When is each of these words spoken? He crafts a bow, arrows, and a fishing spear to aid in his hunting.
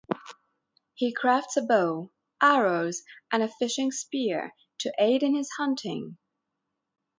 He 0.95 1.13
crafts 1.13 1.57
a 1.57 1.61
bow, 1.61 2.11
arrows, 2.41 3.03
and 3.31 3.43
a 3.43 3.47
fishing 3.47 3.91
spear 3.91 4.55
to 4.79 4.91
aid 4.97 5.21
in 5.21 5.35
his 5.35 5.51
hunting. 5.57 6.17